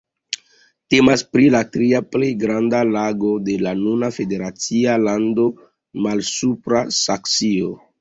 [0.93, 5.49] Temas pri la tria plej granda lago de la nuna federacia lando
[6.09, 7.75] Malsupra Saksio.